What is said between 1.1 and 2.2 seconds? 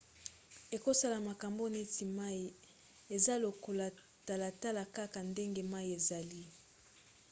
makambo neti